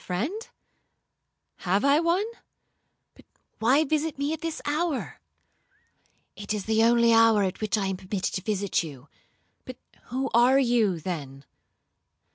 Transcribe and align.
'—'My 0.01 0.17
friend? 0.17 0.47
Have 1.57 1.85
I 1.85 1.99
one?—but 1.99 3.25
why 3.59 3.83
visit 3.83 4.17
me 4.17 4.33
at 4.33 4.41
this 4.41 4.59
hour?'—'It 4.65 6.53
is 6.55 6.65
the 6.65 6.81
only 6.81 7.13
hour 7.13 7.43
at 7.43 7.61
which 7.61 7.77
I 7.77 7.85
am 7.85 7.97
permitted 7.97 8.33
to 8.33 8.41
visit 8.41 8.81
you.'—'But 8.81 9.77
who 10.05 10.31
are 10.33 10.57
you, 10.57 10.99
then?' 10.99 11.45